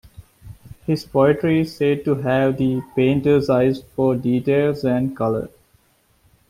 [0.87, 5.51] His poetry is said to have the painter's eye for detail and colour.